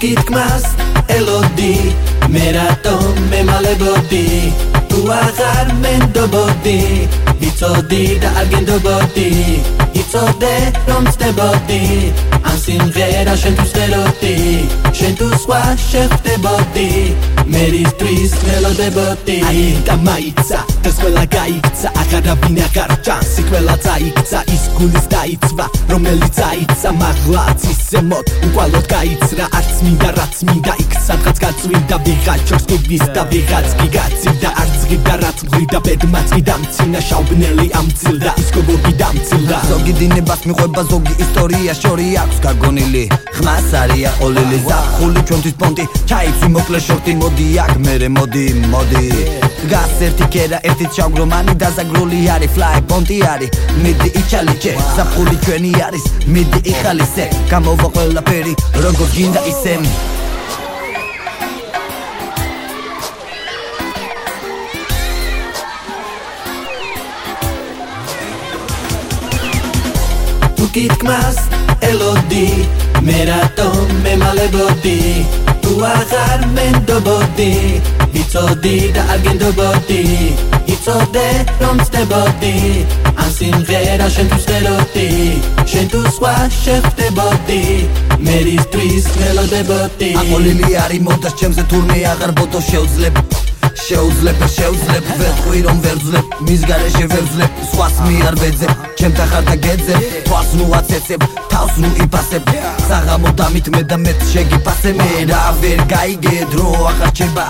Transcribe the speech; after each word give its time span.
გითქმას 0.00 0.64
ელოდი 1.12 1.74
მე 2.32 2.46
რატო 2.56 2.94
მე 3.30 3.40
მალებოდი 3.48 4.26
თუ 4.92 5.00
აღარ 5.16 5.74
მენდობოდი 5.82 6.78
ვიცოდი 7.40 8.00
და 8.22 8.30
არ 8.40 8.46
გენდობოდი? 8.52 9.28
იცოდე 10.00 10.54
რომ 10.88 11.04
ცდებოდი 11.14 11.82
ან 12.40 12.56
სიმღერა 12.64 13.34
შენ 13.42 13.54
თუ 13.60 13.66
შევდოდი 13.72 14.34
შენ 15.00 15.12
თუ 15.20 15.28
სხვა 15.42 15.60
შევდებოდი 15.88 16.88
მერისთვის 17.60 18.34
მელოდებოდი 18.48 19.34
აი 19.48 19.64
და 19.84 19.94
მაიცა 20.06 20.60
ეს 20.88 20.96
ყველა 21.00 21.24
გაიქცა. 21.34 21.88
აღარავინ 22.02 22.56
აღარ 22.66 22.92
ჩანს 23.04 23.34
ყველა 23.50 23.74
წაიქცა. 23.84 24.38
ის 24.54 24.64
გულის 24.76 25.06
დაიცვა 25.12 25.66
რომელიც 25.92 26.36
აიცა 26.50 26.90
მაღლაც 27.00 27.60
ისე 27.72 28.00
მოდ 28.08 28.26
უკვალოდ 28.46 28.86
გაიცრა. 28.94 29.44
არც 29.58 29.74
მინდა 29.84 30.08
რაც 30.18 30.36
მინდა 30.48 30.74
იქ 30.84 30.92
სადღაც 31.06 31.36
გაწვიდა 31.44 31.96
ვიღაც 32.06 32.40
ჩორს 32.48 32.64
გიდის 32.70 33.04
და 33.14 33.22
ვიღაც 33.30 33.68
კი 33.78 33.86
გაცივდა 33.96 34.50
არც 34.90 34.98
ღირდა 34.98 35.14
რაც 35.22 35.38
ღირდა 35.54 35.78
ბედმაც 35.86 36.30
კი 36.34 36.42
დამცინა 36.46 37.00
შაუბნელი 37.06 37.66
ამცილდა 37.78 38.32
ის 38.42 38.48
გოგო 38.54 38.74
კი 38.82 38.92
დამცილდა 38.98 39.58
ზოგი 39.70 39.92
დინებას 40.00 40.42
მიყვება 40.50 40.82
ზოგი 40.90 41.14
ისტორია 41.24 41.72
შორი 41.80 42.06
აქვს 42.22 42.38
გაგონილი 42.46 43.04
ხმას 43.36 43.68
არია 43.82 44.10
ყოლილი 44.18 44.58
ზახული 44.66 45.20
ჩვენთვის 45.30 45.56
პონტი 45.62 45.84
ჩაიცვი 46.10 46.48
მოკლე 46.56 46.80
შორტი 46.86 47.14
მოდი 47.22 47.46
აქ 47.64 47.74
მერე 47.86 48.08
მოდი 48.18 48.44
მოდი 48.74 49.04
გას 49.70 49.96
ერთი 50.10 50.26
კერა 50.34 50.58
ერთი 50.66 50.86
ჩაგრომანი 50.96 51.54
დაზაგრული 51.62 52.20
არის 52.34 52.54
ფლაი 52.58 52.80
პონტი 52.90 53.18
არის 53.32 53.50
მიდი 53.82 54.08
იჩალიჩე 54.20 54.72
ზახული 54.96 55.36
ჩვენი 55.44 55.72
არის 55.86 56.04
მიდი 56.34 56.60
იხალისე 56.72 57.24
გამოვა 57.52 57.88
ყველაფერი 57.94 58.54
როგორ 58.84 59.08
გინდა 59.14 59.40
ისე 59.54 59.74
გითქმას 70.74 71.38
ელოდი 71.90 72.46
მე 73.06 73.20
რატო 73.30 73.70
მე 74.04 74.14
მალებოდი. 74.22 74.98
თუ 75.62 75.72
აღარ 75.94 76.40
მენდობოდი 76.56 77.52
ვიცოდი 78.12 78.76
და 78.94 79.02
არ 79.12 79.18
გენდობოდი. 79.26 80.04
იცოდე 80.70 81.28
რომ 81.60 81.76
ცდებოდი 81.86 82.54
ან 83.22 83.30
სიმღერა 83.36 84.06
შენ 84.14 84.26
თუ 84.30 84.38
შევდოდი 84.44 85.08
შენ 85.70 85.86
თუ 85.92 86.00
სხვა 86.16 86.34
შევდებოდი 86.60 87.60
მერისთვის 88.28 89.04
მელოდებოდი 89.20 90.10
აკოლილი 90.22 90.70
არის 90.84 91.04
მოდას 91.08 91.34
ჩემზე 91.40 91.62
თურმე 91.70 91.98
აღარ 92.12 92.32
ბოდო 92.38 92.60
შეუძლებ 92.70 93.39
შეუძლებ 93.86 94.38
შეუძლებ 94.56 95.04
ვეთყვი 95.20 95.58
რომ 95.66 95.78
ვერძლებ 95.84 96.26
მის 96.46 96.62
გარეშე 96.70 97.06
ვერძლებ 97.12 97.50
სხვას 97.72 97.96
მე 98.06 98.14
არ 98.28 98.36
ვეძებ 98.42 98.72
ჩემთა 98.98 99.24
ხარ 99.30 99.44
და 99.48 99.56
გეძე 99.64 99.96
თვალს 100.26 100.50
ნუ 100.58 100.66
აცეცებ 100.80 101.22
თავს 101.52 101.74
ნუ 101.82 101.90
იფასებ 102.04 102.44
საღამო 102.88 103.30
დამით 103.38 103.66
მე 103.74 103.82
და 103.90 103.96
მე 104.04 104.12
შეგიფასე 104.32 104.90
მე 104.98 105.10
რა 105.30 105.42
ვერ 105.60 105.80
გაიგე 105.92 106.36
დრო 106.52 106.66
ახარ 106.90 107.12
ჩება 107.18 107.46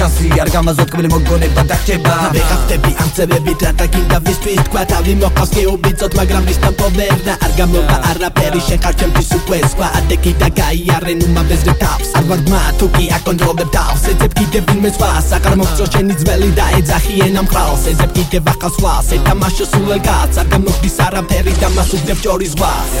შანსი 0.00 0.28
არ 0.40 0.48
გამაზოთ 0.54 0.90
კბილი 0.92 1.08
მოგონება 1.12 1.62
დარჩება. 1.68 2.12
ვეღახტები 2.32 2.92
ამ 3.04 3.08
წებებით 3.16 3.60
რა 3.66 3.72
დაგინდა 3.80 4.18
ვისთვის 4.24 4.60
თქვა 4.66 4.82
თავი 4.92 5.12
მოყავს 5.20 5.50
კი 5.54 5.62
უბიცოთ 5.72 6.12
მაგრამ 6.18 6.44
ის 6.52 6.58
თამპოვერნა 6.64 7.34
არ 7.44 7.52
გამოვა 7.58 7.96
არაფერი 8.10 8.60
შეხარ 8.68 8.94
ჩემთვის 9.00 9.30
უკვე 9.38 9.58
სხვა 9.72 9.88
ადეკი 10.00 10.32
და 10.40 10.48
გაიარე 10.60 11.14
ნუ 11.20 11.26
მაბეზრე 11.36 11.74
თავს. 11.84 12.08
არ 12.16 12.24
ვარ 12.30 12.40
მა 12.48 12.62
თუ 12.80 12.86
კი 12.96 13.04
აკონტროლებ 13.18 13.68
თავს 13.76 14.02
ეძებ 14.12 14.32
კიდე 14.40 14.58
ვინმე 14.70 14.90
სხვა 14.96 15.08
საკარ 15.30 15.54
მოგწო 15.60 15.84
შენი 15.92 16.14
ძველი 16.20 16.50
და 16.56 16.66
ეძახიენ 16.78 17.36
ამ 17.40 17.48
ხალხს 17.52 17.84
ეძებ 17.92 18.10
კიდე 18.16 18.38
ვახალ 18.46 18.72
სხვას 18.76 19.08
ეთამაშო 19.16 19.64
სულ 19.72 19.92
კაც 20.08 20.40
არ 20.40 20.46
გამოგდის 20.56 20.96
არაფერი 21.06 21.54
და 21.60 21.68
მას 21.76 21.90
უდებ 22.00 22.18
ჯორის 22.24 22.52
ზღვას 22.56 22.92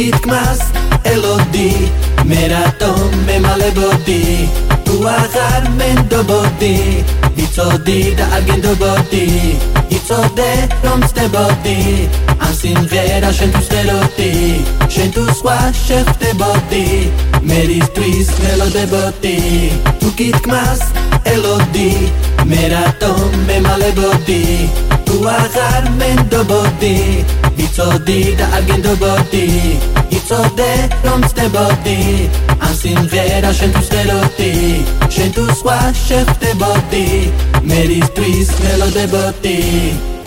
გითქმას 0.00 0.60
ელოდი 1.12 1.70
მე 2.28 2.44
რატო 2.52 2.92
მე 3.26 3.36
მალებოდი 3.44 4.22
თუ 4.86 4.94
აღარ 5.12 5.66
მენდობოდი 5.80 6.76
ვიცოდი 7.36 7.98
და 8.20 8.30
არ 8.38 8.46
გენდობოდი 8.48 9.26
იცოდე 10.10 10.52
რომ 10.82 11.02
ცდებოდი. 11.06 11.80
ან 12.42 12.52
სიმღერა 12.60 13.30
შენ 13.38 13.50
თუ 13.54 13.60
შევდოდი 13.66 14.30
შენ 14.94 15.08
თუ 15.14 15.22
სხვა 15.38 15.58
შევდებოდი 15.86 16.86
მერისთვის 17.50 18.28
მელოდებოდი 18.42 19.36
თუ 20.00 20.08
გითქმას 20.18 20.82
ელოდი. 21.34 21.92
მე 22.50 22.62
რატო 22.72 23.12
მე 23.46 23.56
მალებოდი 23.66 24.42
თუ 25.06 25.16
აღარ 25.38 25.84
მენდობოდი? 26.00 26.96
ვიცოდი 27.56 28.20
და 28.38 28.46
არ 28.56 28.62
გენდობოდი 28.68 29.46
იცოდე 30.16 30.72
რომ 31.06 31.20
ცდებოდი. 31.30 32.00
ან 32.66 32.74
სიმღერა 32.80 33.50
შენ 33.58 33.70
თუ 33.78 33.82
შევდოდი 33.90 34.52
შენ 35.14 35.30
თუ 35.36 35.44
სხვა 35.60 35.78
შევდებოდი 36.06 37.06
მერისთვის 38.90 39.20
მელოდებოდი 39.40 40.19